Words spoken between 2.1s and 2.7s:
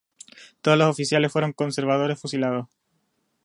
fueron fusilados.